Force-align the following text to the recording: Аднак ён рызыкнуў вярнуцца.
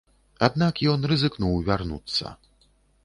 Аднак 0.47 0.81
ён 0.93 1.05
рызыкнуў 1.13 1.63
вярнуцца. 1.71 2.37